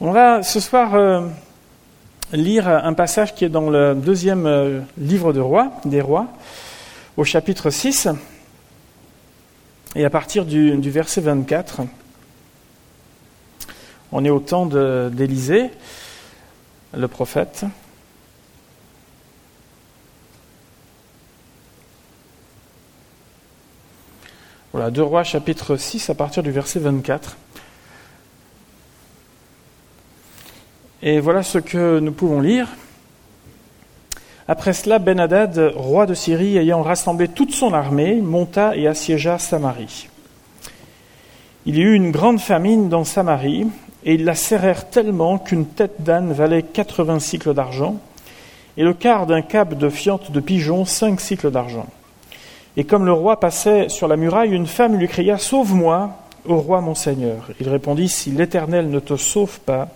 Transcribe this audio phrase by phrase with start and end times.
[0.00, 1.26] On va ce soir euh,
[2.32, 6.28] lire un passage qui est dans le deuxième euh, livre de roi, des rois,
[7.16, 8.06] au chapitre 6,
[9.96, 11.80] et à partir du, verset 24.
[14.12, 15.72] On est au temps d'Élisée,
[16.96, 17.64] le prophète.
[24.70, 27.36] Voilà, 2 rois chapitre 6 à partir du verset 24.
[31.00, 32.66] Et voilà ce que nous pouvons lire.
[34.48, 40.08] Après cela, Ben-Hadad, roi de Syrie, ayant rassemblé toute son armée, monta et assiégea Samarie.
[41.66, 43.68] Il y eut une grande famine dans Samarie,
[44.04, 48.00] et ils la serrèrent tellement qu'une tête d'âne valait quatre-vingts cycles d'argent,
[48.76, 51.86] et le quart d'un cap de fiente de pigeon cinq cycles d'argent.
[52.76, 56.10] Et comme le roi passait sur la muraille, une femme lui cria Sauve-moi,
[56.44, 57.50] ô roi mon Seigneur.
[57.60, 59.88] Il répondit Si l'Éternel ne te sauve pas,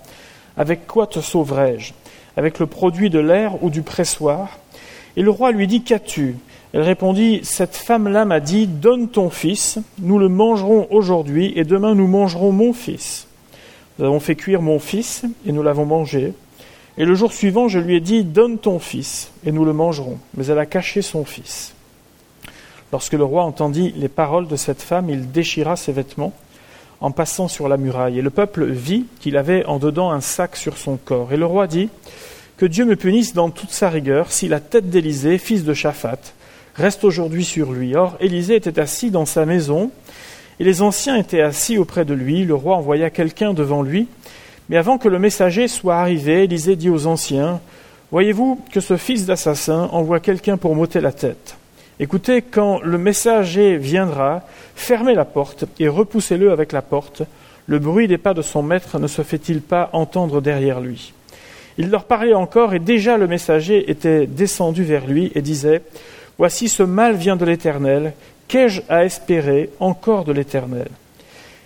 [0.57, 1.93] avec quoi te sauverai-je
[2.37, 4.59] Avec le produit de l'air ou du pressoir?
[5.17, 6.37] Et le roi lui dit Qu'as-tu?
[6.73, 11.95] Elle répondit Cette femme-là m'a dit Donne ton fils, nous le mangerons aujourd'hui, et demain
[11.95, 13.27] nous mangerons mon fils.
[13.99, 16.33] Nous avons fait cuire mon fils, et nous l'avons mangé.
[16.99, 20.19] Et le jour suivant, je lui ai dit Donne ton fils, et nous le mangerons.
[20.37, 21.75] Mais elle a caché son fils.
[22.93, 26.35] Lorsque le roi entendit les paroles de cette femme, il déchira ses vêtements
[27.03, 28.19] en passant sur la muraille.
[28.19, 31.33] Et le peuple vit qu'il avait en dedans un sac sur son corps.
[31.33, 31.91] Et le roi dit
[32.57, 36.21] Que Dieu me punisse dans toute sa rigueur si la tête d'Élisée, fils de Shaphat,
[36.77, 37.97] reste aujourd'hui sur lui.
[37.97, 39.91] Or, Élisée était assis dans sa maison,
[40.61, 42.45] et les anciens étaient assis auprès de lui.
[42.45, 44.07] Le roi envoya quelqu'un devant lui.
[44.69, 47.61] Mais avant que le messager soit arrivé, Élisée dit aux anciens
[48.13, 51.57] Voyez-vous que ce fils d'assassin envoie quelqu'un pour m'ôter la tête
[52.03, 54.43] Écoutez, quand le messager viendra,
[54.75, 57.23] fermez la porte et repoussez-le avec la porte.
[57.69, 61.13] Le bruit des pas de son maître ne se fait-il pas entendre derrière lui?
[61.79, 65.83] Il leur parlait encore, et déjà le messager était descendu vers lui et disait
[66.39, 68.15] Voici ce mal vient de l'Éternel,
[68.49, 70.89] qu'ai-je à espérer encore de l'Éternel?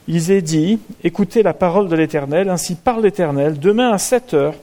[0.07, 4.57] Ils aient dit Écoutez la parole de l'Éternel, ainsi parle l'Éternel, demain à sept heures,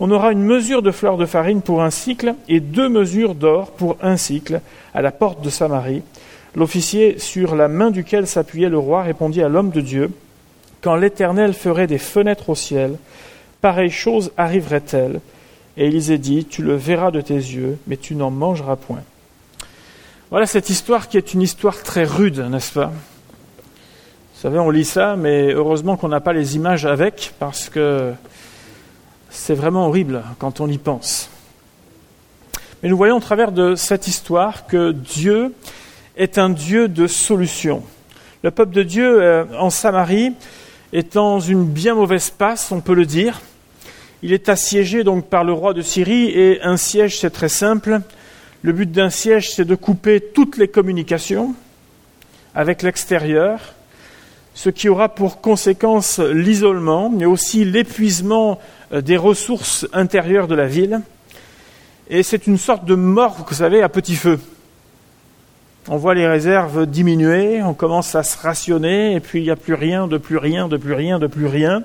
[0.00, 3.70] on aura une mesure de fleur de farine pour un cycle et deux mesures d'or
[3.72, 4.62] pour un cycle
[4.94, 6.02] à la porte de Samarie.
[6.56, 10.10] L'officier sur la main duquel s'appuyait le roi répondit à l'homme de Dieu
[10.80, 12.96] Quand l'Éternel ferait des fenêtres au ciel,
[13.60, 15.20] pareille chose arriverait-elle?
[15.76, 19.02] Et Élisée dit Tu le verras de tes yeux, mais tu n'en mangeras point.
[20.30, 22.86] Voilà cette histoire qui est une histoire très rude, n'est-ce pas?
[22.86, 28.14] Vous savez, on lit ça, mais heureusement qu'on n'a pas les images avec, parce que
[29.30, 31.30] c'est vraiment horrible quand on y pense.
[32.82, 35.54] Mais nous voyons au travers de cette histoire que Dieu
[36.16, 37.82] est un Dieu de solution.
[38.42, 40.32] Le peuple de Dieu euh, en Samarie
[40.92, 43.40] est dans une bien mauvaise passe, on peut le dire.
[44.22, 48.00] Il est assiégé donc par le roi de Syrie et un siège c'est très simple.
[48.62, 51.54] Le but d'un siège c'est de couper toutes les communications
[52.54, 53.74] avec l'extérieur,
[54.60, 58.58] ce qui aura pour conséquence l'isolement, mais aussi l'épuisement
[58.92, 61.00] euh, des ressources intérieures de la ville.
[62.10, 64.38] Et c'est une sorte de mort, vous savez, à petit feu.
[65.88, 69.56] On voit les réserves diminuer, on commence à se rationner, et puis il n'y a
[69.56, 71.82] plus rien, de plus rien, de plus rien, de plus rien.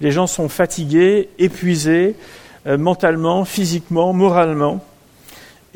[0.00, 2.16] Les gens sont fatigués, épuisés,
[2.66, 4.84] euh, mentalement, physiquement, moralement.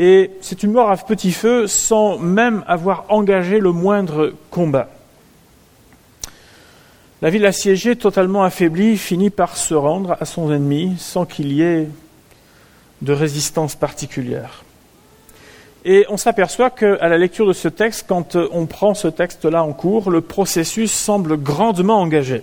[0.00, 4.88] Et c'est une mort à petit feu sans même avoir engagé le moindre combat.
[7.22, 11.62] La ville assiégée, totalement affaiblie, finit par se rendre à son ennemi sans qu'il y
[11.62, 11.88] ait
[13.00, 14.64] de résistance particulière.
[15.86, 19.72] Et on s'aperçoit qu'à la lecture de ce texte, quand on prend ce texte-là en
[19.72, 22.42] cours, le processus semble grandement engagé.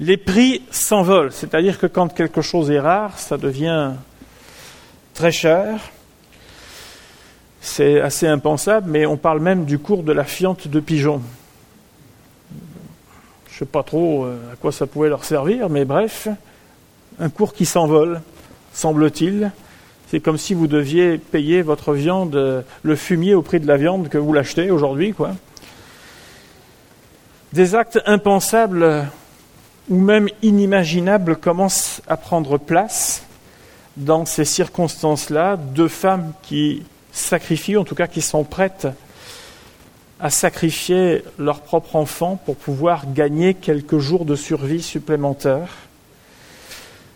[0.00, 3.92] Les prix s'envolent, c'est-à-dire que quand quelque chose est rare, ça devient
[5.14, 5.78] très cher.
[7.60, 11.20] C'est assez impensable, mais on parle même du cours de la fiente de pigeon.
[13.58, 16.28] Je ne sais pas trop euh, à quoi ça pouvait leur servir, mais bref,
[17.18, 18.20] un cours qui s'envole,
[18.72, 19.50] semble-t-il.
[20.08, 23.76] C'est comme si vous deviez payer votre viande, euh, le fumier au prix de la
[23.76, 25.32] viande que vous l'achetez aujourd'hui, quoi.
[27.52, 29.06] Des actes impensables
[29.88, 33.24] ou même inimaginables commencent à prendre place
[33.96, 35.56] dans ces circonstances-là.
[35.56, 38.86] Deux femmes qui sacrifient, en tout cas qui sont prêtes
[40.20, 45.76] à sacrifier leur propre enfant pour pouvoir gagner quelques jours de survie supplémentaires.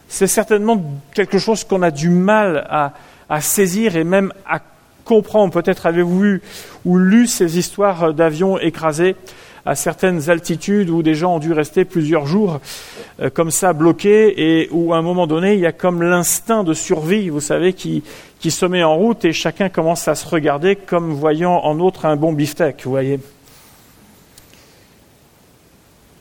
[0.09, 0.83] C'est certainement
[1.15, 4.61] quelque chose qu'on a du mal à, saisir et même à
[5.05, 5.53] comprendre.
[5.53, 6.43] Peut-être avez-vous vu
[6.85, 9.17] ou lu ces histoires d'avions écrasés
[9.65, 12.61] à certaines altitudes où des gens ont dû rester plusieurs jours
[13.21, 16.65] euh, comme ça bloqués et où à un moment donné il y a comme l'instinct
[16.65, 18.03] de survie, vous savez, qui,
[18.41, 22.17] se met en route et chacun commence à se regarder comme voyant en autre un
[22.17, 23.21] bon beefsteak, vous voyez.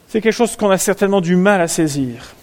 [0.08, 2.36] C'est quelque chose qu'on a certainement du mal à saisir.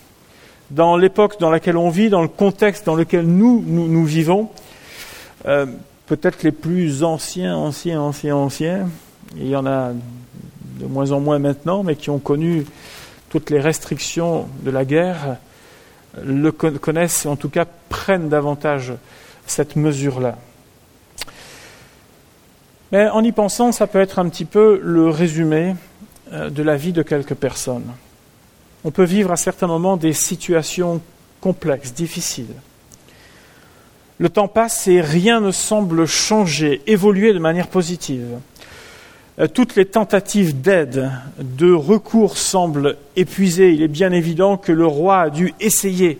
[0.71, 4.49] Dans l'époque dans laquelle on vit, dans le contexte dans lequel nous, nous, vivons,
[5.47, 5.67] euh,
[6.07, 8.89] peut-être les plus anciens, anciens, anciens, anciens,
[9.37, 9.93] il y en a
[10.79, 12.65] de moins en moins maintenant, mais qui ont connu
[13.31, 15.37] toutes les restrictions de la guerre,
[16.25, 18.93] le connaissent, en tout cas prennent davantage
[19.47, 20.39] cette mesure-là.
[22.93, 25.75] Mais en y pensant, ça peut être un petit peu le résumé
[26.33, 27.93] euh, de la vie de quelques personnes.
[28.85, 31.03] On peut vivre à certains moments des situations
[31.41, 32.55] complexes, difficiles.
[34.19, 38.39] Le temps passe et rien ne semble changer, évoluer de manière positive.
[39.41, 43.73] Euh, toutes les tentatives d'aide, de recours semblent épuisées.
[43.73, 46.19] Il est bien évident que le roi a dû essayer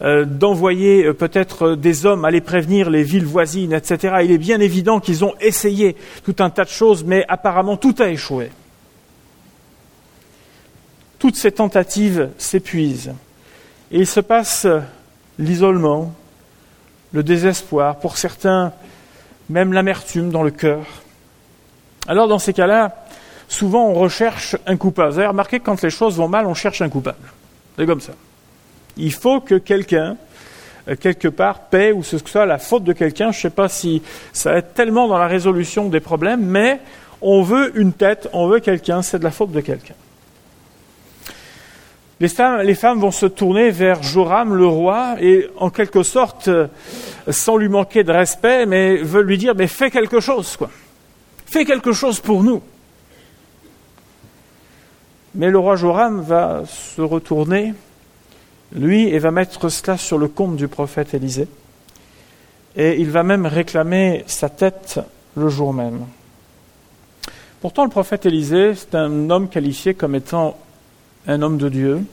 [0.00, 4.18] euh, d'envoyer euh, peut-être des hommes aller prévenir les villes voisines, etc.
[4.24, 7.94] Il est bien évident qu'ils ont essayé tout un tas de choses, mais apparemment tout
[7.98, 8.50] a échoué.
[11.18, 13.12] Toutes ces tentatives s'épuisent.
[13.90, 14.66] Et il se passe
[15.38, 16.14] l'isolement,
[17.12, 18.72] le désespoir, pour certains
[19.50, 20.84] même l'amertume dans le cœur.
[22.08, 22.96] Alors dans ces cas-là,
[23.48, 25.12] souvent on recherche un coupable.
[25.12, 27.18] Vous avez remarqué que quand les choses vont mal, on cherche un coupable.
[27.76, 28.12] C'est comme ça.
[28.96, 30.16] Il faut que quelqu'un,
[30.88, 33.30] euh, quelque part, paie ou ce soit la faute de quelqu'un.
[33.30, 34.02] Je ne sais pas si
[34.32, 36.80] ça aide tellement dans la résolution des problèmes, mais
[37.20, 39.94] on veut une tête, on veut quelqu'un, c'est de la faute de quelqu'un.
[42.20, 46.66] Les femmes, vont se tourner vers Joram, le roi, et en quelque sorte, euh,
[47.28, 50.70] sans lui manquer de respect, mais veulent lui dire, mais fais quelque chose, quoi.
[51.48, 52.60] Fais quelque chose pour nous.
[55.34, 57.72] Mais le roi Joram va se retourner,
[58.72, 61.48] lui, et va mettre cela sur le compte du prophète Élisée.
[62.76, 65.00] Et il va même réclamer sa tête
[65.36, 66.04] le jour même.
[67.62, 70.58] Pourtant, le prophète Élisée, c'est un homme qualifié comme étant
[71.26, 72.04] un homme de Dieu,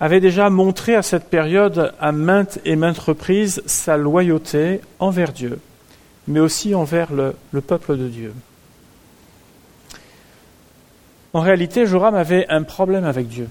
[0.00, 5.60] avait déjà montré à cette période à maintes et maintes reprises sa loyauté envers Dieu,
[6.28, 8.32] mais aussi envers le, peuple de Dieu.
[11.32, 13.48] En réalité, Joram avait un problème avec Dieu,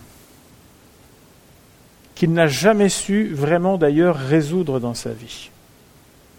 [2.16, 5.50] qu'il n'a jamais su vraiment d'ailleurs résoudre dans sa vie.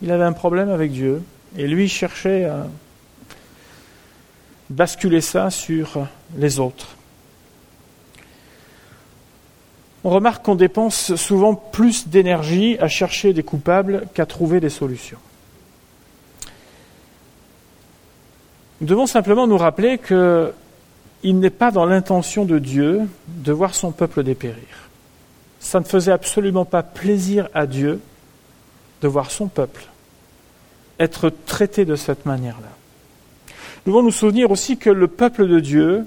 [0.01, 1.23] Il avait un problème avec Dieu,
[1.57, 2.67] et lui cherchait à
[4.71, 6.07] basculer ça sur
[6.37, 6.99] les autres
[10.05, 15.19] on remarque qu'on dépense souvent plus d'énergie à chercher des coupables qu'à trouver des solutions.
[18.81, 23.91] Nous devons simplement nous rappeler qu'il n'est pas dans l'intention de Dieu de voir son
[23.91, 24.89] peuple dépérir.
[25.61, 28.01] Ça ne faisait absolument pas plaisir à Dieu
[29.03, 29.87] de voir son peuple
[30.99, 32.69] être traité de cette manière-là.
[33.87, 36.07] Nous devons nous souvenir aussi que le peuple de Dieu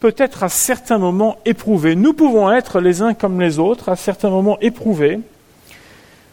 [0.00, 1.94] peut-être à certains moments éprouvé.
[1.96, 5.20] Nous pouvons être les uns comme les autres à certains moments éprouvés,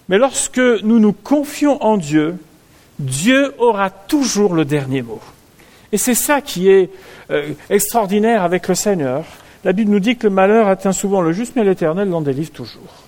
[0.09, 2.35] mais lorsque nous nous confions en Dieu,
[2.99, 5.21] Dieu aura toujours le dernier mot.
[5.93, 6.89] Et c'est ça qui est
[7.29, 9.25] euh, extraordinaire avec le Seigneur.
[9.63, 12.51] La Bible nous dit que le malheur atteint souvent le juste, mais l'Éternel l'en délivre
[12.51, 13.03] toujours.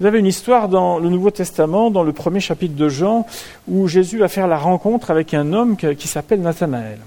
[0.00, 3.26] Vous avez une histoire dans le Nouveau Testament, dans le premier chapitre de Jean,
[3.68, 6.98] où Jésus va faire la rencontre avec un homme qui s'appelle Nathanaël.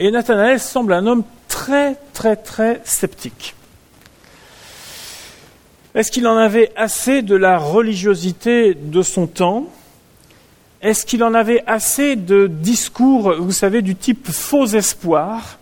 [0.00, 3.54] Et Nathanaël semble un homme très, très, très sceptique.
[5.94, 9.66] Est-ce qu'il en avait assez de la religiosité de son temps?
[10.84, 15.58] Est-ce qu'il en avait assez de discours, vous savez, du type faux espoir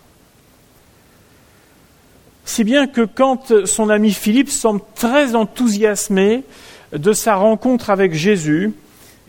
[2.45, 6.43] si bien que quand son ami Philippe semble très enthousiasmé
[6.91, 8.73] de sa rencontre avec Jésus,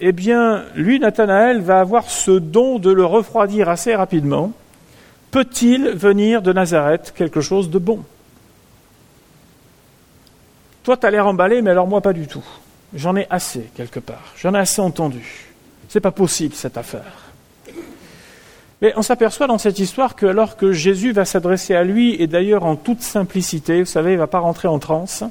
[0.00, 4.52] eh bien, lui, Nathanaël, va avoir ce don de le refroidir assez rapidement.
[5.30, 8.04] Peut-il venir de Nazareth quelque chose de bon?
[10.82, 12.44] Toi, tu as l'air emballé, mais alors moi, pas du tout.
[12.94, 14.34] J'en ai assez, quelque part.
[14.36, 15.53] J'en ai assez entendu.
[15.94, 17.30] C'est pas possible, cette affaire.
[18.82, 22.26] Mais on s'aperçoit dans cette histoire que alors que Jésus va s'adresser à lui, et
[22.26, 25.22] d'ailleurs en toute simplicité, vous savez, il ne va pas rentrer en transe,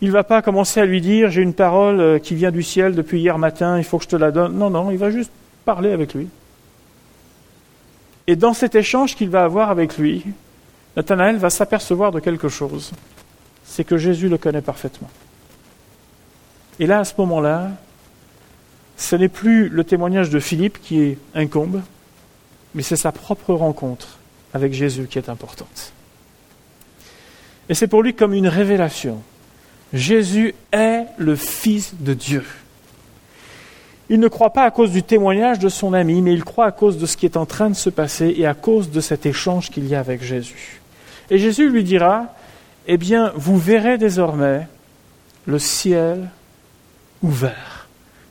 [0.00, 2.64] il ne va pas commencer à lui dire j'ai une parole euh, qui vient du
[2.64, 4.58] ciel depuis hier matin, il faut que je te la donne.
[4.58, 5.30] Non, non, il va juste
[5.64, 6.26] parler avec lui.
[8.26, 10.24] Et dans cet échange qu'il va avoir avec lui,
[10.96, 12.90] Nathanaël va s'apercevoir de quelque chose.
[13.64, 15.10] C'est que Jésus le connaît parfaitement.
[16.80, 17.70] Et là, à ce moment-là,
[18.96, 21.82] ce n'est plus le témoignage de Philippe qui incombe,
[22.74, 24.18] mais c'est sa propre rencontre
[24.52, 25.92] avec Jésus qui est importante.
[27.68, 29.22] Et c'est pour lui comme une révélation.
[29.92, 32.44] Jésus est le Fils de Dieu.
[34.10, 36.72] Il ne croit pas à cause du témoignage de son ami, mais il croit à
[36.72, 39.24] cause de ce qui est en train de se passer et à cause de cet
[39.24, 40.82] échange qu'il y a avec Jésus.
[41.30, 42.34] Et Jésus lui dira,
[42.86, 44.68] eh bien, vous verrez désormais
[45.46, 46.28] le ciel
[47.22, 47.73] ouvert.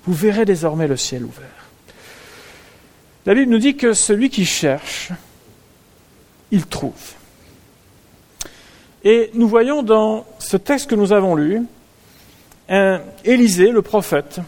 [0.06, 1.48] Vous verrez désormais le ciel ouvert.
[3.26, 5.12] La Bible nous dit que celui qui cherche,
[6.52, 7.14] il trouve.
[9.06, 11.62] Et nous voyons dans ce texte que nous avons lu,
[13.26, 14.40] Élisée, le prophète,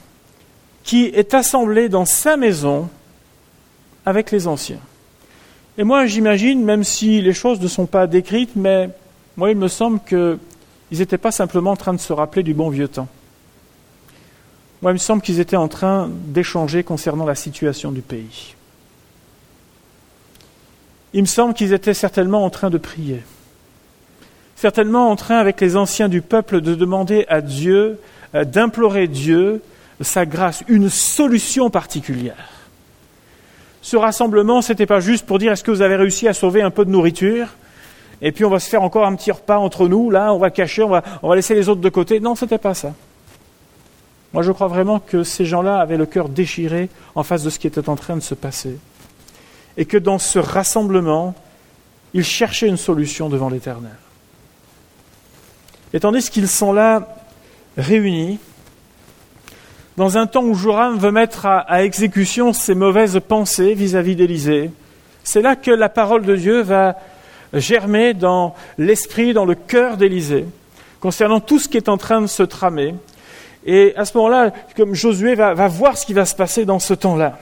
[0.83, 2.89] qui est assemblé dans sa maison
[4.05, 4.79] avec les anciens.
[5.77, 8.89] Et moi, j'imagine, même si les choses ne sont pas décrites, mais
[9.35, 10.39] moi, il me semble qu'ils
[10.91, 13.09] n'étaient pas simplement en train de se rappeler du bon vieux temps.
[14.91, 18.55] Il me semble qu'ils étaient en train d'échanger concernant la situation du pays.
[21.13, 23.23] Il me semble qu'ils étaient certainement en train de prier.
[24.55, 27.99] Certainement en train, avec les anciens du peuple, de demander à Dieu,
[28.35, 29.61] euh, d'implorer Dieu
[30.01, 32.49] sa grâce, une solution particulière.
[33.81, 36.61] Ce rassemblement, ce n'était pas juste pour dire est-ce que vous avez réussi à sauver
[36.61, 37.47] un peu de nourriture?
[38.21, 40.49] Et puis on va se faire encore un petit repas entre nous, là, on va
[40.49, 42.19] cacher, on va laisser les autres de côté.
[42.19, 42.93] Non, ce n'était pas ça.
[44.35, 47.57] Moi, je crois vraiment que ces gens-là avaient le cœur déchiré en face de ce
[47.57, 48.77] qui était en train de se passer.
[49.77, 51.33] Et que dans ce rassemblement,
[52.13, 53.95] ils cherchaient une solution devant l'Éternel.
[55.93, 57.15] Et tandis qu'ils sont là,
[57.77, 58.39] réunis,
[59.95, 64.69] dans un temps où Joram veut mettre à, exécution ses mauvaises pensées vis-à-vis d'Élysée,
[65.23, 66.97] c'est là que la parole de Dieu va
[67.53, 70.45] germer dans l'esprit, dans le cœur d'Élysée,
[70.99, 72.95] concernant tout ce qui est en train de se tramer.
[73.65, 76.93] Et à ce moment-là, comme Josué va, voir ce qui va se passer dans ce
[76.93, 77.39] temps-là,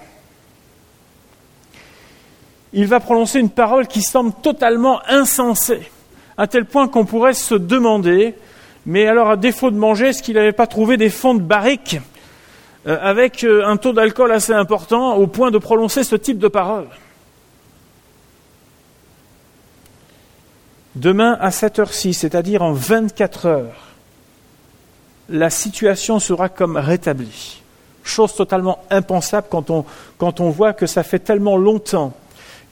[2.71, 5.91] il va prononcer une parole qui semble totalement insensée,
[6.37, 8.35] à tel point qu'on pourrait se demander,
[8.85, 11.99] mais alors à défaut de manger, est-ce qu'il n'avait pas trouvé des fonds de barriques
[12.87, 16.47] euh, avec euh, un taux d'alcool assez important au point de prononcer ce type de
[16.47, 16.87] parole?
[20.95, 23.92] Demain à cette heure-ci, c'est-à-dire en 24 heures,
[25.29, 27.61] la situation sera comme rétablie.
[28.03, 29.71] Chose totalement impensable quand
[30.41, 32.13] on, voit que ça fait tellement longtemps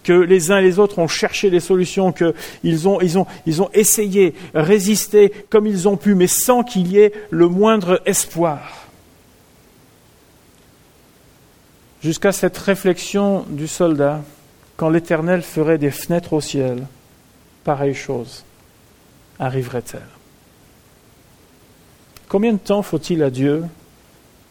[0.04, 5.32] que les uns et les autres ont cherché des solutions, qu'ils ont, ont essayé, résisté
[5.50, 8.82] comme ils ont pu, mais sans qu'il y ait le moindre espoir.
[12.02, 14.22] jusqu'à cette réflexion du soldat,
[14.76, 16.88] quand l'Éternel ferait des fenêtres au ciel,
[17.64, 18.44] pareille chose
[19.40, 20.21] arriverait-elle.
[22.32, 23.66] Combien de temps faut-il à Dieu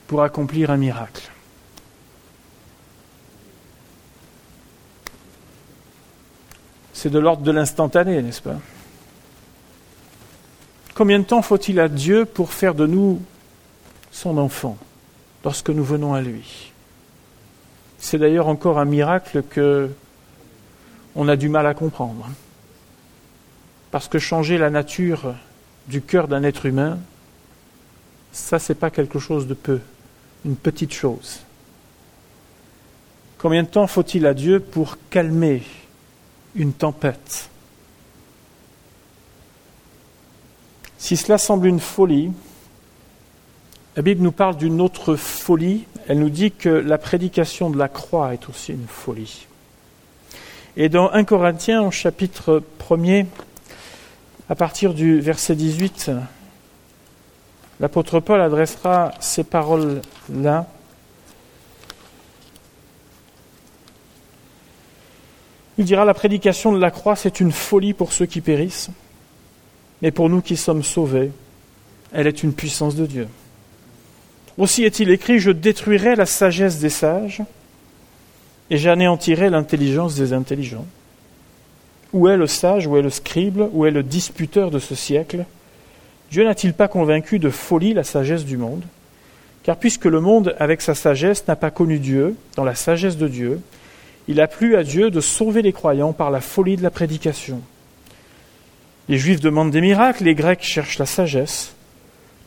[0.07, 1.31] pour accomplir un miracle?
[6.93, 8.59] C'est de l'ordre de l'instantané, n'est-ce pas?
[10.95, 13.23] Combien de temps faut-il à Dieu pour faire de nous
[14.11, 14.77] son enfant
[15.43, 16.73] lorsque nous venons à lui?
[17.99, 19.89] C'est d'ailleurs encore un miracle que
[21.15, 22.29] on a du mal à comprendre.
[23.91, 25.35] Parce que changer la nature
[25.89, 26.99] du cœur d'un être humain,
[28.33, 29.81] ça c'est pas quelque chose de peu,
[30.45, 31.41] une petite chose.
[33.39, 35.63] Combien de temps faut-il à Dieu pour calmer
[36.55, 37.49] une tempête?
[40.99, 42.31] Si cela semble une folie,
[43.97, 45.85] la Bible nous parle d'une autre folie.
[46.07, 49.47] Elle nous dit que la prédication de la croix est aussi une folie.
[50.77, 53.27] Et dans 1 Corinthiens, au chapitre 1er,
[54.49, 56.11] à partir du verset 18,
[57.81, 60.67] l'apôtre Paul adressera ces paroles-là.
[65.79, 68.91] Il dira la prédication de la croix, c'est une folie pour ceux qui périssent,
[70.03, 71.33] mais pour nous qui sommes sauvés,
[72.13, 73.29] elle est une puissance de Dieu.
[74.59, 77.43] Aussi est-il écrit, je détruirai la sagesse des sages
[78.69, 80.87] et j'anéantirai l'intelligence des intelligents.
[82.13, 85.47] Où est le sage, où est le scribe, où est le disputeur de ce siècle?
[86.31, 88.85] Dieu n'a-t-il pas convaincu de folie la sagesse du monde?
[89.63, 93.29] Car puisque le monde, avec sa sagesse, n'a pas connu Dieu, dans la sagesse de
[93.29, 93.61] Dieu,
[94.29, 97.61] il a plu à Dieu de sauver les croyants par la folie de la prédication.
[99.09, 101.75] Les Juifs demandent des miracles, les Grecs cherchent la sagesse.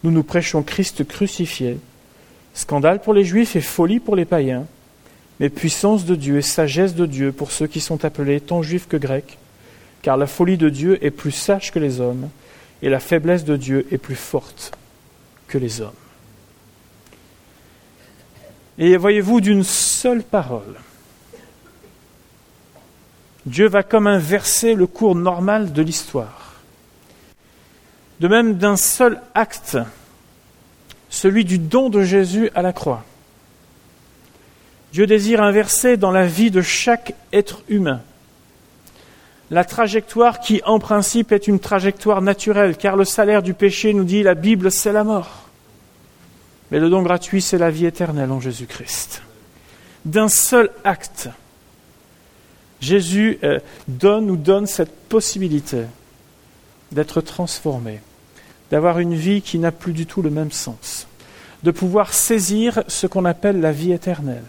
[0.03, 1.77] Nous nous prêchons Christ crucifié,
[2.53, 4.65] Scandale pour les Juifs et folie pour les païens,
[5.39, 8.87] mais puissance de Dieu et sagesse de Dieu pour ceux qui sont appelés tant juifs
[8.87, 9.37] que grecs,
[10.01, 12.29] car la folie de Dieu est plus sage que les hommes,
[12.83, 14.73] et la faiblesse de Dieu est plus forte
[15.47, 15.93] que les hommes.
[18.77, 20.75] Et voyez-vous, d'une seule parole,
[23.45, 26.55] Dieu va comme inverser le cours normal de l'histoire.
[28.19, 29.77] De même d'un seul acte,
[31.09, 33.05] celui du don de Jésus à la croix.
[34.91, 38.01] Dieu désire inverser dans la vie de chaque être humain
[39.51, 44.03] la trajectoire qui en principe est une trajectoire naturelle, car le salaire du péché, nous
[44.03, 45.49] dit la Bible, c'est la mort.
[46.71, 49.21] Mais le don gratuit, c'est la vie éternelle en Jésus-Christ.
[50.05, 51.29] D'un seul acte,
[52.81, 55.83] Jésus euh, donne ou donne cette possibilité
[56.91, 58.01] d'être transformé,
[58.71, 61.07] d'avoir une vie qui n'a plus du tout le même sens,
[61.63, 64.43] de pouvoir saisir ce qu'on appelle la vie éternelle,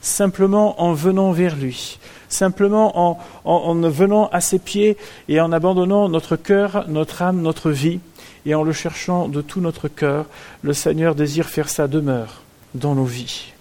[0.00, 4.96] simplement en venant vers lui, simplement en, en, venant à ses pieds
[5.28, 8.00] et en abandonnant notre cœur, notre âme, notre vie,
[8.46, 10.26] et en le cherchant de tout notre cœur,
[10.62, 12.42] le Seigneur désire faire sa demeure
[12.74, 13.52] dans nos vies.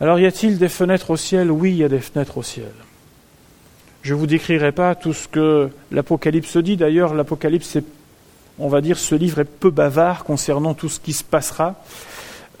[0.00, 1.50] Alors y a-t-il des fenêtres au ciel?
[1.50, 2.72] Oui, il y a des fenêtres au ciel.
[4.02, 6.76] Je ne vous décrirai pas tout ce que l'Apocalypse dit.
[6.76, 7.78] D'ailleurs, l'Apocalypse,
[8.58, 11.76] on va dire, ce livre est peu bavard concernant tout ce qui se passera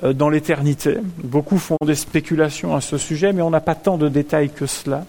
[0.02, 0.96] dans l'éternité.
[1.22, 4.66] Beaucoup font des spéculations à ce sujet, mais on n'a pas tant de détails que
[4.66, 5.04] cela.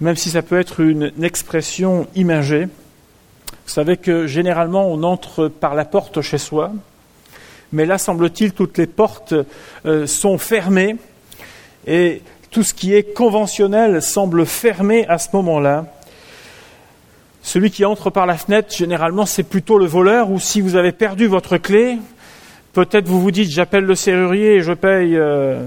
[0.00, 2.64] Même si ça peut être une expression imagée.
[2.64, 6.72] Vous savez que généralement on entre par la porte chez soi,
[7.72, 9.34] mais là, semble-t-il, toutes les portes
[9.84, 10.96] euh, sont fermées
[11.86, 15.84] et tout ce qui est conventionnel semble fermé à ce moment-là.
[17.42, 20.92] Celui qui entre par la fenêtre, généralement, c'est plutôt le voleur, ou si vous avez
[20.92, 21.98] perdu votre clé,
[22.84, 25.64] peut-être vous vous dites, j'appelle le serrurier et je paye euh,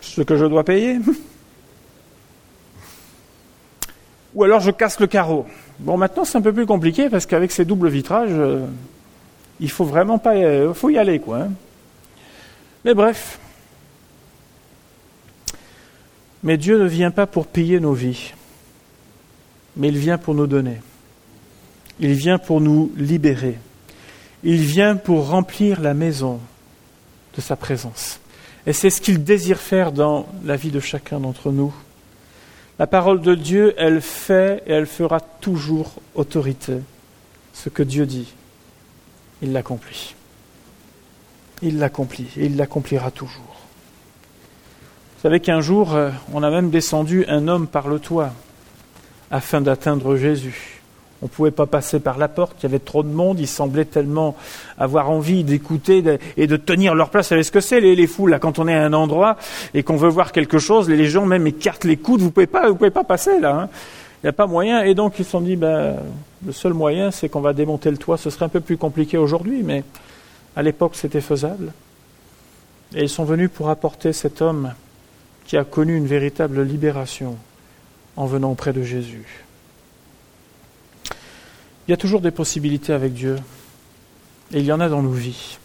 [0.00, 0.98] ce que je dois payer.
[4.34, 5.46] ou alors je casse le carreau.
[5.78, 8.66] Bon, maintenant c'est un peu plus compliqué parce qu'avec ces doubles vitrages, euh,
[9.60, 10.34] il faut vraiment pas,
[10.74, 11.42] faut y aller, quoi.
[11.42, 11.52] Hein.
[12.84, 13.38] Mais bref.
[16.42, 18.32] Mais Dieu ne vient pas pour payer nos vies,
[19.76, 20.80] mais il vient pour nous donner.
[22.00, 23.58] Il vient pour nous libérer.
[24.42, 26.40] Il vient pour remplir la maison
[27.36, 28.20] de sa présence.
[28.66, 31.74] Et c'est ce qu'il désire faire dans la vie de chacun d'entre nous.
[32.78, 36.78] La parole de Dieu, elle fait et elle fera toujours autorité
[37.52, 38.32] ce que Dieu dit
[39.42, 40.14] il l'accomplit.
[41.62, 43.60] Il l'accomplit et il l'accomplira toujours.
[45.16, 48.32] Vous savez qu'un jour, euh, on a même descendu un homme par le toit
[49.30, 50.79] afin d'atteindre Jésus.
[51.22, 53.46] On ne pouvait pas passer par la porte, il y avait trop de monde, ils
[53.46, 54.36] semblaient tellement
[54.78, 56.02] avoir envie d'écouter
[56.38, 57.26] et de tenir leur place.
[57.26, 59.36] Vous savez ce que c'est, les, foules, là, quand on est à un endroit
[59.74, 62.46] et qu'on veut voir quelque chose, les gens même écartent les coudes, vous ne pouvez,
[62.46, 63.54] pas, pas passer là.
[63.54, 63.68] Hein.
[64.22, 64.82] Il n'y a pas moyen.
[64.82, 65.96] Et donc ils se sont dit, ben,
[66.44, 68.16] le seul moyen, c'est qu'on va démonter le toit.
[68.16, 69.84] Ce serait un peu plus compliqué aujourd'hui, mais
[70.56, 71.72] à l'époque, c'était faisable.
[72.94, 74.72] Et ils sont venus pour apporter cet homme
[75.44, 77.36] qui a connu une véritable libération
[78.16, 79.44] en venant auprès de Jésus.
[81.90, 83.34] Il y a toujours des possibilités avec Dieu,
[84.54, 85.58] et il y en a dans nos vies.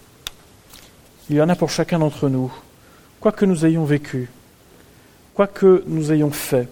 [1.29, 2.51] Il y en a pour chacun d'entre nous,
[3.19, 4.27] quoi que nous ayons vécu,
[5.35, 6.67] quoi que nous ayons fait.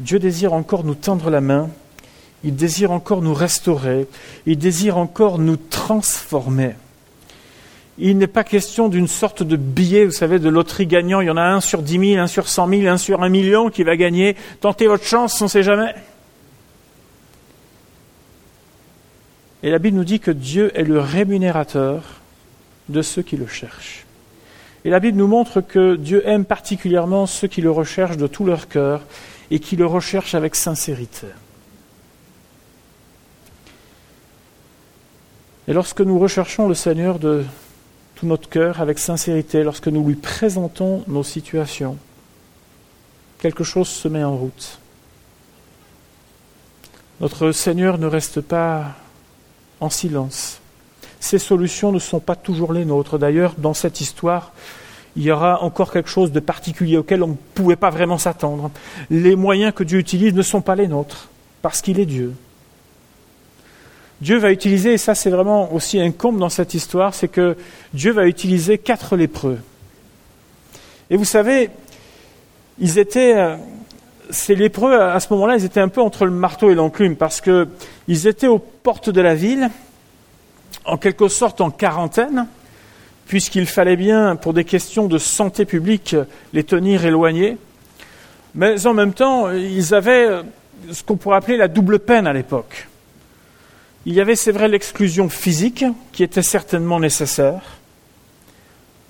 [0.00, 1.70] Dieu désire encore nous tendre la main,
[2.42, 4.08] il désire encore nous restaurer,
[4.46, 6.74] il désire encore nous transformer.
[7.98, 11.20] Il n'est pas question d'une sorte de billet, vous savez, de loterie gagnant.
[11.20, 13.28] Il y en a un sur dix mille, un sur cent mille, un sur un
[13.28, 14.34] million qui va gagner.
[14.60, 15.94] Tentez votre chance, on ne sait jamais.
[19.62, 22.20] Et la Bible nous dit que Dieu est le rémunérateur
[22.88, 24.06] de ceux qui le cherchent.
[24.84, 28.44] Et la Bible nous montre que Dieu aime particulièrement ceux qui le recherchent de tout
[28.44, 29.02] leur cœur
[29.50, 31.26] et qui le recherche avec sincérité.
[35.68, 37.44] Et lorsque nous recherchons le Seigneur de
[38.16, 41.96] tout notre cœur, avec sincérité, lorsque nous lui présentons nos situations,
[43.38, 44.78] quelque chose se met en route.
[47.20, 48.96] Notre Seigneur ne reste pas
[49.80, 50.60] en silence.
[51.18, 53.18] Ses solutions ne sont pas toujours les nôtres.
[53.18, 54.52] D'ailleurs, dans cette histoire,
[55.16, 58.70] il y aura encore quelque chose de particulier auquel on ne pouvait pas vraiment s'attendre.
[59.10, 61.28] Les moyens que Dieu utilise ne sont pas les nôtres,
[61.62, 62.34] parce qu'il est Dieu.
[64.20, 67.56] Dieu va utiliser, et ça c'est vraiment aussi un comble dans cette histoire, c'est que
[67.94, 69.58] Dieu va utiliser quatre lépreux.
[71.08, 71.70] Et vous savez,
[72.78, 73.56] ils étaient, euh,
[74.30, 77.40] ces lépreux, à ce moment-là, ils étaient un peu entre le marteau et l'enclume, parce
[77.40, 79.70] qu'ils étaient aux portes de la ville,
[80.84, 82.46] en quelque sorte en quarantaine,
[83.26, 86.16] puisqu'il fallait bien, pour des questions de santé publique,
[86.52, 87.58] les tenir éloignés.
[88.54, 90.42] Mais en même temps, ils avaient
[90.90, 92.88] ce qu'on pourrait appeler la double peine à l'époque.
[94.06, 97.60] Il y avait, c'est vrai, l'exclusion physique qui était certainement nécessaire,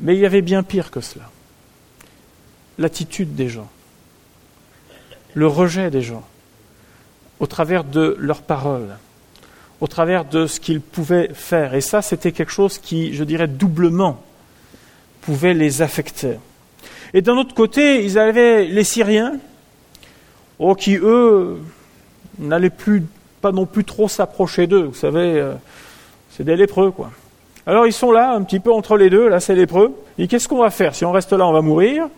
[0.00, 1.30] mais il y avait bien pire que cela.
[2.78, 3.68] L'attitude des gens,
[5.34, 6.24] le rejet des gens,
[7.38, 8.96] au travers de leurs paroles,
[9.80, 11.74] au travers de ce qu'ils pouvaient faire.
[11.74, 14.22] Et ça, c'était quelque chose qui, je dirais, doublement
[15.22, 16.38] pouvait les affecter.
[17.12, 19.34] Et d'un autre côté, ils avaient les Syriens,
[20.58, 21.58] oh, qui, eux,
[22.38, 23.04] n'allaient plus,
[23.40, 24.84] pas non plus trop s'approcher d'eux.
[24.84, 25.54] Vous savez, euh,
[26.30, 27.10] c'est des lépreux, quoi.
[27.66, 29.94] Alors ils sont là, un petit peu entre les deux, là c'est lépreux.
[30.18, 30.94] Et qu'est-ce qu'on va faire?
[30.94, 32.08] Si on reste là, on va mourir.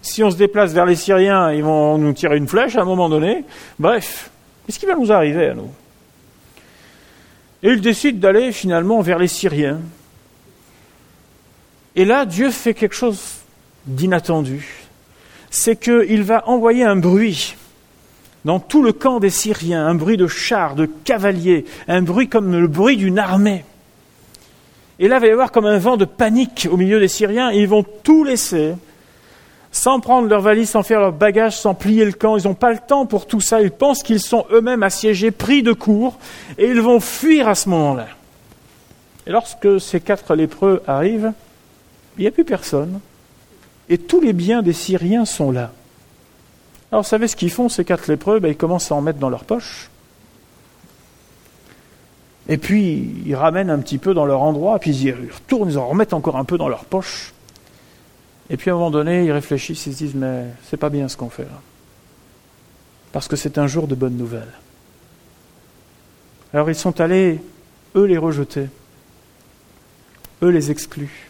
[0.00, 2.84] Si on se déplace vers les Syriens, ils vont nous tirer une flèche à un
[2.84, 3.44] moment donné.
[3.78, 4.30] Bref,
[4.66, 5.70] qu'est-ce qui va nous arriver à nous?
[7.62, 9.80] Et ils décident d'aller finalement vers les Syriens.
[11.96, 13.20] Et là, Dieu fait quelque chose
[13.86, 14.86] d'inattendu.
[15.50, 17.56] C'est qu'il va envoyer un bruit
[18.44, 22.52] dans tout le camp des Syriens, un bruit de chars, de cavaliers, un bruit comme
[22.52, 23.64] le bruit d'une armée.
[25.00, 27.50] Et là, il va y avoir comme un vent de panique au milieu des Syriens,
[27.50, 28.74] et ils vont tout laisser,
[29.70, 32.36] sans prendre leurs valises, sans faire leurs bagages, sans plier le camp.
[32.36, 33.60] Ils n'ont pas le temps pour tout ça.
[33.60, 36.18] Ils pensent qu'ils sont eux-mêmes assiégés, pris de court,
[36.56, 38.08] et ils vont fuir à ce moment-là.
[39.26, 41.32] Et lorsque ces quatre lépreux arrivent,
[42.16, 43.00] il n'y a plus personne.
[43.88, 45.70] Et tous les biens des Syriens sont là.
[46.90, 48.40] Alors, vous savez ce qu'ils font, ces quatre lépreux?
[48.40, 49.90] Ben, Ils commencent à en mettre dans leur poche.
[52.48, 55.86] Et puis, ils ramènent un petit peu dans leur endroit, puis ils retournent, ils en
[55.86, 57.34] remettent encore un peu dans leur poche.
[58.50, 61.08] Et puis, à un moment donné, ils réfléchissent, ils se disent Mais c'est pas bien
[61.08, 61.60] ce qu'on fait là.
[63.12, 64.52] Parce que c'est un jour de bonnes nouvelles.
[66.52, 67.40] Alors, ils sont allés,
[67.94, 68.66] eux, les rejeter.
[70.42, 71.28] Eux, les exclus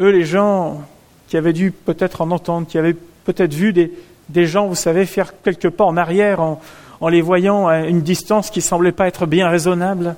[0.00, 0.82] eux, les gens
[1.28, 3.92] qui avaient dû peut-être en entendre, qui avaient peut-être vu des,
[4.28, 6.60] des, gens, vous savez, faire quelques pas en arrière en,
[7.00, 10.16] en les voyant à une distance qui ne semblait pas être bien raisonnable,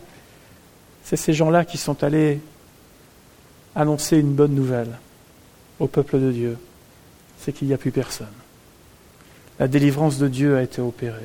[1.02, 2.40] c'est ces gens-là qui sont allés
[3.74, 4.98] annoncer une bonne nouvelle
[5.80, 6.58] au peuple de Dieu,
[7.38, 8.28] c'est qu'il n'y a plus personne.
[9.58, 11.20] La délivrance de Dieu a été opérée.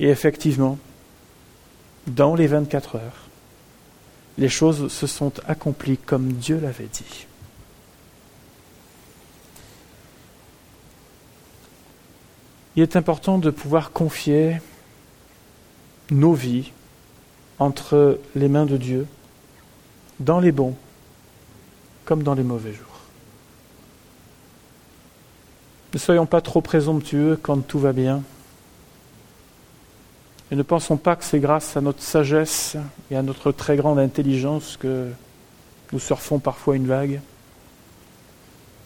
[0.00, 0.78] Et effectivement,
[2.06, 3.28] dans les 24 heures,
[4.38, 7.26] les choses se sont accomplies comme Dieu l'avait dit.
[12.76, 14.60] Il est important de pouvoir confier
[16.10, 16.70] nos vies
[17.58, 19.06] entre les mains de Dieu,
[20.20, 20.76] dans les bons
[22.04, 22.87] comme dans les mauvais jours.
[25.98, 28.22] Ne soyons pas trop présomptueux quand tout va bien.
[30.52, 32.76] Et ne pensons pas que c'est grâce à notre sagesse
[33.10, 35.08] et à notre très grande intelligence que
[35.92, 37.20] nous surfons parfois une vague.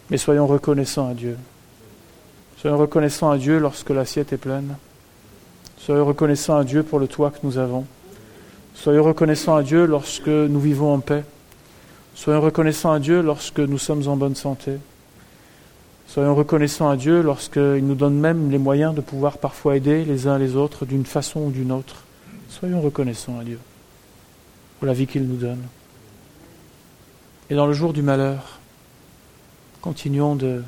[0.09, 1.37] Mais soyons reconnaissants à Dieu.
[2.57, 4.75] Soyons reconnaissants à Dieu lorsque l'assiette est pleine.
[5.77, 7.85] Soyons reconnaissants à Dieu pour le toit que nous avons.
[8.73, 11.23] Soyons reconnaissants à Dieu lorsque nous vivons en paix.
[12.15, 14.79] Soyons reconnaissants à Dieu lorsque nous sommes en bonne santé.
[16.07, 20.27] Soyons reconnaissants à Dieu lorsqu'il nous donne même les moyens de pouvoir parfois aider les
[20.27, 22.03] uns les autres d'une façon ou d'une autre.
[22.49, 23.59] Soyons reconnaissants à Dieu
[24.77, 25.63] pour la vie qu'il nous donne.
[27.49, 28.59] Et dans le jour du malheur,
[29.81, 30.63] continuons de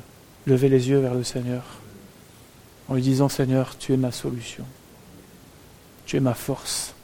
[0.46, 1.62] lever les yeux vers le Seigneur
[2.88, 4.64] en lui disant Seigneur, tu es ma solution,
[6.06, 6.94] tu es ma force,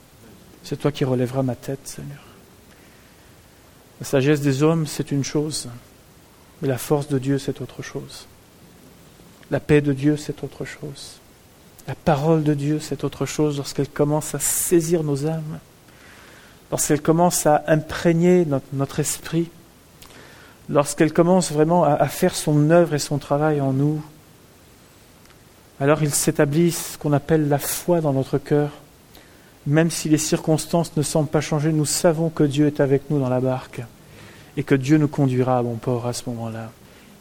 [0.62, 2.22] c'est toi qui relèveras ma tête, Seigneur.
[4.00, 5.68] La sagesse des hommes, c'est une chose,
[6.62, 8.26] mais la force de Dieu, c'est autre chose.
[9.50, 11.18] La paix de Dieu, c'est autre chose.
[11.88, 15.58] La parole de Dieu, c'est autre chose lorsqu'elle commence à saisir nos âmes,
[16.70, 19.50] lorsqu'elle commence à imprégner notre, esprit,
[20.68, 24.00] lorsqu'elle commence vraiment à, à, faire son œuvre et son travail en nous.
[25.80, 28.70] Alors il s'établit ce qu'on appelle la foi dans notre cœur.
[29.66, 33.18] Même si les circonstances ne semblent pas changer, nous savons que Dieu est avec nous
[33.18, 33.82] dans la barque
[34.56, 36.70] et que Dieu nous conduira à bon port à ce moment-là.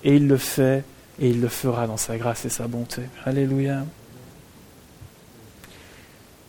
[0.03, 0.83] Et il le fait
[1.19, 3.03] et il le fera dans sa grâce et sa bonté.
[3.25, 3.85] Alléluia.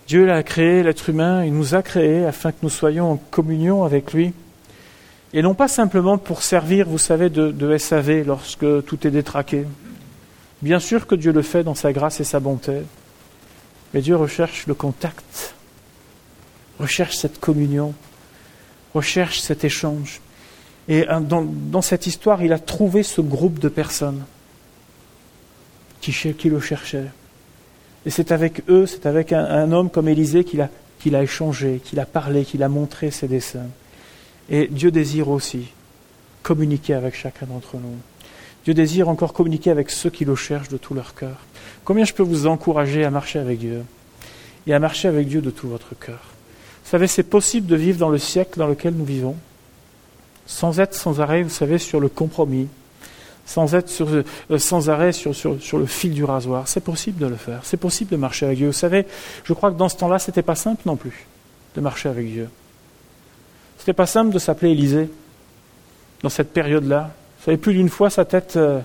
[0.08, 3.84] Dieu l'a créé, l'être humain, il nous a créés afin que nous soyons en communion
[3.84, 4.32] avec lui.
[5.32, 9.64] Et non pas simplement pour servir, vous savez, de, de SAV lorsque tout est détraqué.
[10.60, 12.82] Bien sûr que Dieu le fait dans sa grâce et sa bonté,
[13.94, 15.54] mais Dieu recherche le contact,
[16.78, 17.94] recherche cette communion,
[18.94, 20.20] recherche cet échange.
[20.88, 24.24] Et dans, dans cette histoire, il a trouvé ce groupe de personnes
[26.10, 27.06] qui, le cherchait.
[28.04, 30.68] Et c'est avec eux, c'est avec un, homme comme Élisée qu'il a,
[30.98, 33.68] qu'il a échangé, qu'il a parlé, qu'il a montré ses dessins.
[34.50, 35.68] Et Dieu désire aussi
[36.42, 37.96] communiquer avec chacun d'entre nous.
[38.64, 41.36] Dieu désire encore communiquer avec ceux qui le cherchent de tout leur cœur.
[41.84, 43.84] Combien je peux vous encourager à marcher avec Dieu
[44.66, 46.20] et à marcher avec Dieu de tout votre cœur?
[46.84, 49.36] Vous savez, c'est possible de vivre dans le siècle dans lequel nous vivons,
[50.52, 52.68] sans être sans arrêt, vous savez, sur le compromis,
[53.46, 56.68] sans être euh, sans arrêt sur, sur, le fil du rasoir.
[56.68, 58.66] C'est possible de le faire, c'est possible de marcher avec Dieu.
[58.66, 59.06] Vous savez,
[59.44, 61.26] je crois que dans ce temps-là, ce n'était pas simple non plus
[61.74, 62.50] de marcher avec Dieu.
[63.78, 65.08] Ce n'était pas simple de s'appeler Élisée
[66.22, 67.10] dans cette période-là.
[67.38, 68.80] Vous savez, plus d'une fois, sa tête, euh,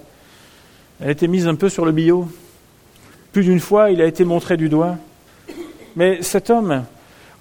[1.01, 2.29] elle était mise un peu sur le billot.
[3.33, 4.95] Plus d'une fois, il a été montré du doigt.
[5.97, 6.85] Mais cet homme,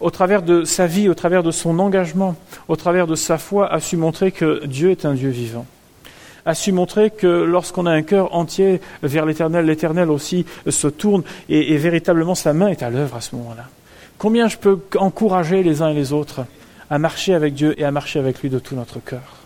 [0.01, 2.37] au travers de sa vie, au travers de son engagement,
[2.69, 5.67] au travers de sa foi, a su montrer que Dieu est un Dieu vivant
[6.47, 11.25] a su montrer que lorsqu'on a un cœur entier vers l'éternel, l'éternel aussi se tourne
[11.49, 13.65] et, véritablement sa main est à l'œuvre à ce moment-là.
[14.17, 16.47] Combien je peux encourager les uns et les autres
[16.89, 19.45] à marcher avec Dieu et à marcher avec lui de tout notre cœur?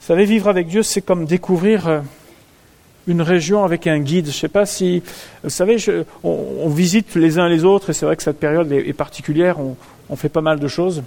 [0.00, 2.00] Vous savez, vivre avec Dieu, c'est comme découvrir euh,
[3.08, 4.26] une région avec un guide.
[4.26, 5.02] Je ne sais pas si,
[5.42, 5.78] vous savez,
[6.22, 10.16] on, visite les uns les autres, et c'est vrai que cette période est, particulière, on,
[10.16, 11.02] fait pas mal de choses,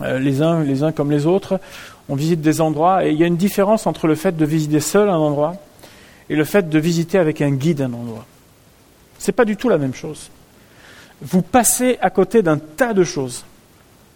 [0.00, 1.60] euh, les uns, les uns comme les autres.
[2.08, 4.80] On visite des endroits, et il y a une différence entre le fait de visiter
[4.80, 5.56] seul un endroit
[6.30, 8.24] et le fait de visiter avec un guide un endroit.
[9.18, 10.30] Ce n'est pas du tout la même chose.
[11.20, 13.44] Vous passez à côté d'un tas de choses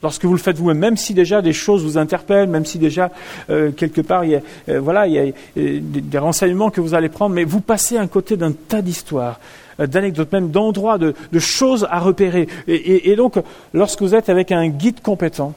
[0.03, 3.11] lorsque vous le faites vous-même, même si déjà des choses vous interpellent, même si déjà
[3.51, 6.81] euh, quelque part il y a, euh, voilà, il y a euh, des, renseignements que
[6.81, 9.41] vous allez prendre, mais vous passez à côté d'un tas d'histoires,
[9.79, 12.49] d'anecdotes, même d'endroits, de, choses à repérer.
[12.67, 13.37] Et, donc,
[13.73, 15.55] lorsque vous êtes avec un guide compétent,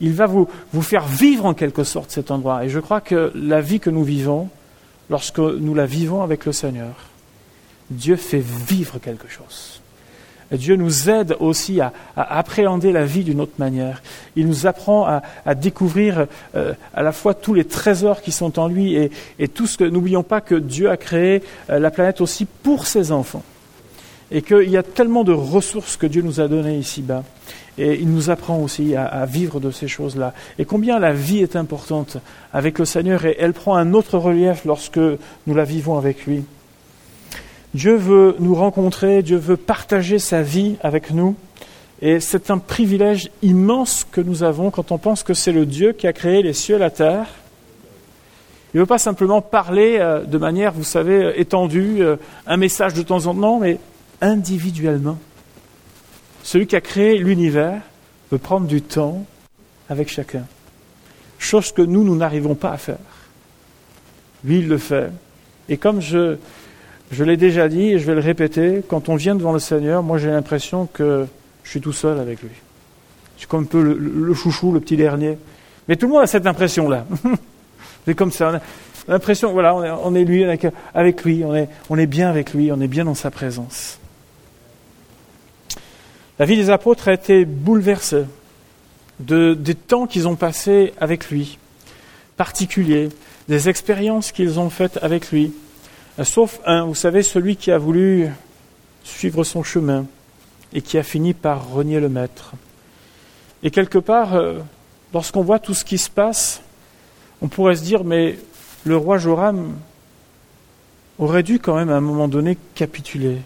[0.00, 2.64] il va vous, vous faire vivre en quelque sorte cet endroit.
[2.64, 4.48] Et je crois que la vie que nous vivons,
[5.10, 6.94] lorsque nous la vivons avec le Seigneur,
[7.88, 9.80] Dieu fait vivre quelque chose.
[10.52, 14.02] Dieu nous aide aussi à, appréhender la vie d'une autre manière.
[14.36, 15.06] Il nous apprend
[15.44, 18.94] à, découvrir euh, à la fois tous les trésors qui sont en lui
[19.38, 19.84] et, tout ce que.
[19.84, 23.42] N'oublions pas que Dieu a créé euh, la planète aussi pour ses enfants.
[24.30, 27.22] Et qu'il y a tellement de ressources que Dieu nous a données ici-bas.
[27.78, 30.32] Et il nous apprend aussi à, à vivre de ces choses-là.
[30.58, 32.16] Et combien la vie est importante
[32.52, 36.44] avec le Seigneur et elle prend un autre relief lorsque nous la vivons avec lui.
[37.76, 41.36] Dieu veut nous rencontrer, Dieu veut partager sa vie avec nous.
[42.00, 45.92] Et c'est un privilège immense que nous avons quand on pense que c'est le Dieu
[45.92, 47.26] qui a créé les cieux et la terre.
[48.72, 52.94] Il ne veut pas simplement parler euh, de manière, vous savez, étendue, euh, un message
[52.94, 53.78] de temps en temps, mais
[54.22, 55.18] individuellement.
[56.42, 57.82] Celui qui a créé l'univers
[58.32, 59.26] veut prendre du temps
[59.90, 60.46] avec chacun.
[61.38, 62.96] Chose que nous, nous n'arrivons pas à faire.
[64.44, 65.10] Lui, il le fait.
[65.68, 66.38] Et comme je,
[67.10, 70.02] je l'ai déjà dit et je vais le répéter, quand on vient devant le Seigneur,
[70.02, 71.26] moi j'ai l'impression que
[71.62, 72.50] je suis tout seul avec lui.
[73.36, 75.38] Je suis comme un peu le, chouchou, le petit dernier.
[75.88, 77.06] Mais tout le monde a cette impression-là.
[78.06, 78.60] C'est comme ça.
[79.08, 82.88] L'impression, voilà, on est, lui avec, lui, on est, est bien avec lui, on est
[82.88, 83.98] bien dans sa présence.
[86.38, 88.24] La vie des apôtres a été bouleversée
[89.20, 91.58] de, des temps qu'ils ont passés avec lui,
[92.36, 93.08] particuliers,
[93.48, 95.52] des expériences qu'ils ont faites avec lui,
[96.24, 98.28] sauf un, vous savez, celui qui a voulu
[99.04, 100.06] suivre son chemin
[100.72, 102.52] et qui a fini par renier le maître.
[103.62, 104.60] Et quelque part, euh,
[105.12, 106.62] lorsqu'on voit tout ce qui se passe,
[107.42, 108.38] on pourrait se dire, mais
[108.84, 109.74] le roi Joram
[111.18, 113.38] aurait dû quand même à un moment donné capituler,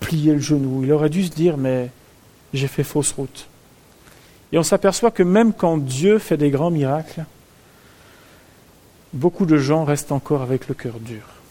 [0.00, 0.84] plier le genou.
[0.84, 1.90] Il aurait dû se dire, mais
[2.54, 3.48] j'ai fait fausse route.
[4.50, 7.24] Et on s'aperçoit que même quand Dieu fait des grands miracles,
[9.12, 11.41] beaucoup de gens restent encore avec le cœur dur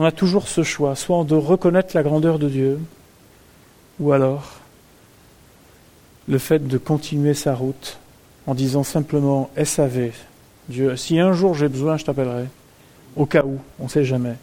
[0.00, 2.80] on a toujours ce choix, soit de reconnaître la grandeur de Dieu,
[3.98, 4.60] ou alors
[6.26, 7.98] le fait de continuer sa route
[8.46, 10.12] en disant simplement SAV,
[10.70, 12.46] Dieu, si un jour j'ai besoin, je t'appellerai,
[13.14, 14.36] au cas où, on ne sait jamais.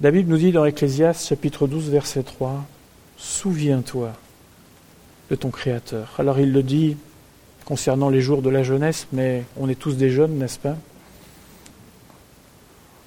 [0.00, 2.64] La Bible nous dit dans Ecclésiaste chapitre 12 verset 3,
[3.16, 4.12] Souviens-toi
[5.28, 6.14] de ton Créateur.
[6.18, 6.96] Alors il le dit
[7.64, 10.76] concernant les jours de la jeunesse, mais on est tous des jeunes, n'est-ce pas?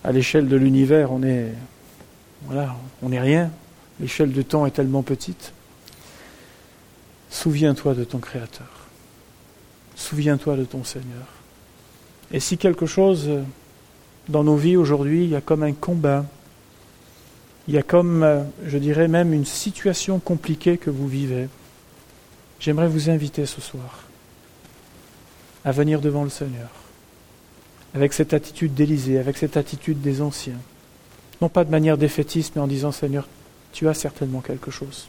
[0.05, 1.47] À l'échelle de l'univers, on est,
[2.43, 3.49] voilà, on n'est rien.
[3.99, 5.51] L'échelle du temps est tellement petite.
[7.31, 8.69] Souviens-toi de ton Créateur.
[9.95, 11.25] Souviens-toi de ton Seigneur.
[12.31, 13.31] Et si quelque chose
[14.29, 16.23] dans nos vies aujourd'hui, il y a comme un combat,
[17.67, 21.49] il y a comme, je dirais même, une situation compliquée que vous vivez,
[22.59, 24.03] j'aimerais vous inviter ce soir
[25.63, 26.69] à venir devant le Seigneur
[27.95, 30.59] avec cette attitude d'Élysée, avec cette attitude des anciens.
[31.41, 33.27] Non pas de manière défaitiste, mais en disant Seigneur,
[33.71, 35.07] tu as certainement quelque chose.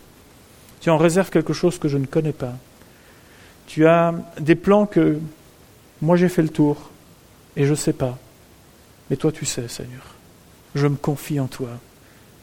[0.81, 2.55] Tu en réserves quelque chose que je ne connais pas.
[3.66, 5.18] Tu as des plans que
[6.01, 6.90] moi j'ai fait le tour
[7.57, 8.18] et je ne sais pas.
[9.11, 10.14] Mais toi tu sais, Seigneur.
[10.77, 11.70] je me confie en toi,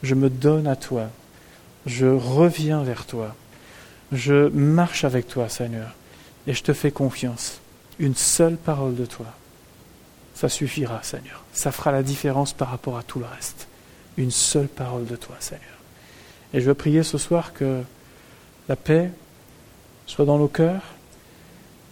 [0.02, 1.08] je me donne à toi,
[1.86, 3.36] je reviens vers toi,
[4.12, 5.96] je marche avec toi, Seigneur,
[6.48, 7.60] et je te fais confiance.
[8.00, 9.28] Une seule parole de toi,
[10.34, 11.44] ça suffira, Seigneur.
[11.54, 13.68] Ça fera la différence par rapport à tout le reste.
[14.18, 15.64] Une seule parole de toi, Seigneur.
[16.54, 17.82] Et je veux prier ce soir que
[18.70, 19.10] la paix
[20.06, 20.84] soit dans nos cœurs.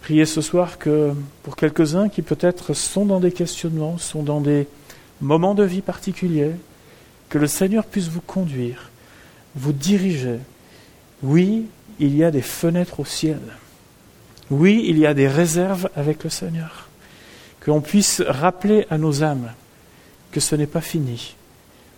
[0.02, 4.66] Prier ce soir que pour quelques-uns qui peut-être sont dans des questionnements, sont dans des
[5.20, 6.52] moments de vie particuliers,
[7.28, 8.90] que le Seigneur puisse vous conduire,
[9.54, 10.38] vous diriger.
[11.22, 11.66] Oui,
[12.00, 13.40] il y a des fenêtres au ciel.
[14.50, 16.88] Oui, il y a des réserves avec le Seigneur.
[17.64, 19.52] Qu'on puisse rappeler à nos âmes
[20.30, 21.36] que ce n'est pas fini,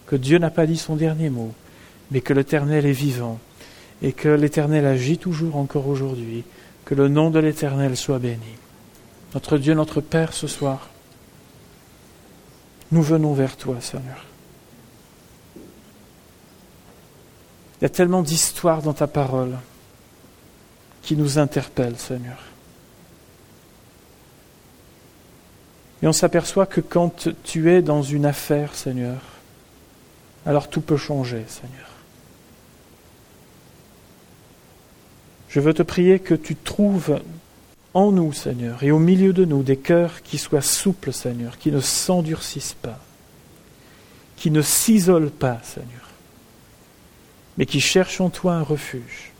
[0.06, 1.52] que Dieu n'a pas dit son dernier mot,
[2.10, 3.38] mais que l'Éternel est vivant
[4.02, 6.44] et que l'Éternel agit toujours encore aujourd'hui.
[6.84, 8.58] Que le nom de l'Éternel soit béni.
[9.32, 10.90] Notre Dieu, notre Père, ce soir,
[12.92, 14.26] nous venons vers toi, Seigneur.
[17.80, 19.56] Il y a tellement d'histoires dans ta parole
[21.02, 22.38] qui nous interpellent, Seigneur.
[26.04, 29.22] Et on s'aperçoit que quand tu es dans une affaire, Seigneur,
[30.44, 31.88] alors tout peut changer, Seigneur.
[35.48, 37.22] Je veux te prier que tu trouves
[37.94, 41.72] en nous, Seigneur, et au milieu de nous des cœurs qui soient souples, Seigneur, qui
[41.72, 43.00] ne s'endurcissent pas,
[44.36, 46.10] qui ne s'isolent pas, Seigneur,
[47.56, 49.32] mais qui cherchent en toi un refuge,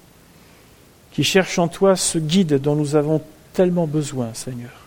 [1.13, 3.21] qui cherchent en toi ce guide dont nous avons
[3.53, 4.84] tellement besoin, Seigneur.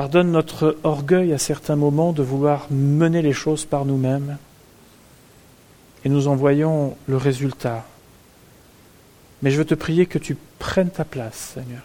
[0.00, 4.38] Pardonne notre orgueil à certains moments de vouloir mener les choses par nous-mêmes,
[6.06, 7.84] et nous en voyons le résultat
[9.42, 11.82] mais je veux te prier que tu prennes ta place, Seigneur.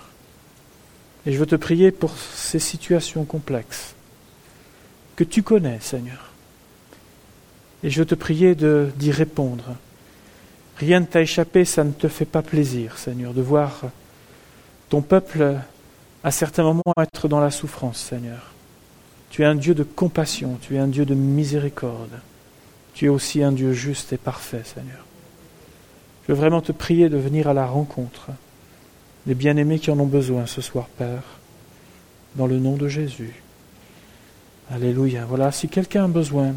[1.25, 3.95] Et je veux te prier pour ces situations complexes
[5.17, 6.31] que tu connais, Seigneur.
[7.83, 9.75] Et je veux te prier d'y répondre.
[10.77, 13.81] Rien ne t'a échappé, ça ne te fait pas plaisir, Seigneur, de voir
[14.87, 15.57] ton peuple
[16.25, 18.51] à certains moments être dans la souffrance, Seigneur.
[19.29, 22.19] Tu es un Dieu de compassion, tu es un Dieu de miséricorde.
[22.95, 25.05] Tu es aussi un Dieu juste et parfait, Seigneur.
[26.23, 28.29] Je veux vraiment te prier de venir à la rencontre
[29.27, 31.21] des bien-aimés qui en ont besoin ce soir, Père,
[32.35, 33.35] dans le nom de Jésus.
[34.71, 35.25] Alléluia.
[35.25, 36.55] Voilà, si quelqu'un a besoin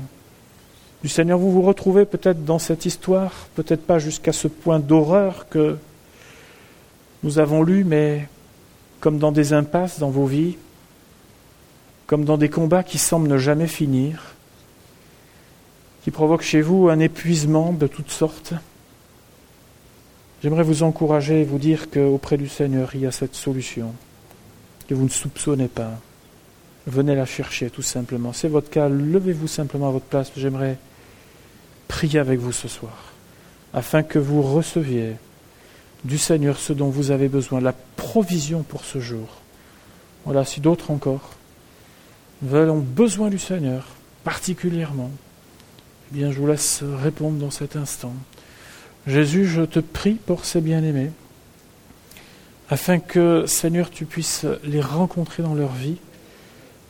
[1.03, 5.47] du Seigneur, vous vous retrouvez peut-être dans cette histoire, peut-être pas jusqu'à ce point d'horreur
[5.51, 5.77] que
[7.23, 8.29] nous avons lu, mais
[9.01, 10.57] comme dans des impasses dans vos vies,
[12.07, 14.35] comme dans des combats qui semblent ne jamais finir,
[16.03, 18.55] qui provoquent chez vous un épuisement de toutes sortes.
[20.43, 23.93] J'aimerais vous encourager et vous dire qu'auprès du Seigneur, il y a cette solution
[24.89, 25.93] que vous ne soupçonnez pas.
[26.87, 28.33] Venez la chercher tout simplement.
[28.33, 30.33] C'est votre cas, levez-vous simplement à votre place.
[30.37, 30.79] J'aimerais
[31.89, 33.13] prier avec vous ce soir,
[33.75, 35.17] afin que vous receviez
[36.05, 39.29] du Seigneur ce dont vous avez besoin, la provision pour ce jour.
[40.25, 41.31] Voilà, si d'autres encore
[42.43, 43.87] veulent, ont besoin du Seigneur,
[44.25, 45.11] particulièrement,
[46.11, 48.15] eh bien je vous laisse répondre dans cet instant.
[49.07, 51.11] Jésus, je te prie pour ces bien-aimés,
[52.71, 55.97] afin que, Seigneur, tu puisses les rencontrer dans leur vie.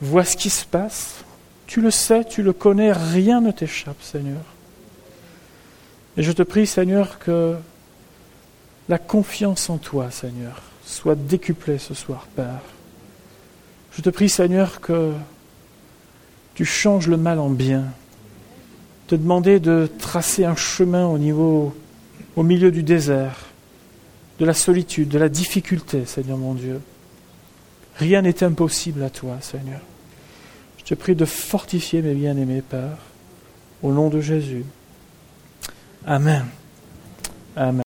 [0.00, 1.24] Vois ce qui se passe.
[1.66, 4.42] Tu le sais, tu le connais, rien ne t'échappe, Seigneur.
[6.16, 7.54] Et je te prie, Seigneur, que
[8.88, 12.62] la confiance en toi, Seigneur, soit décuplée ce soir, Père.
[13.92, 15.12] Je te prie, Seigneur, que
[16.54, 17.84] tu changes le mal en bien.
[19.06, 21.74] Te demander de tracer un chemin au niveau
[22.36, 23.46] au milieu du désert,
[24.38, 26.80] de la solitude, de la difficulté, Seigneur mon Dieu.
[27.96, 29.80] Rien n'est impossible à toi, Seigneur.
[30.78, 32.98] Je te prie de fortifier mes bien-aimés, Père,
[33.82, 34.64] au nom de Jésus.
[36.06, 36.46] Amen.
[37.56, 37.82] Amen.